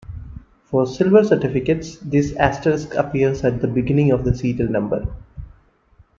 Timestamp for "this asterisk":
1.97-2.95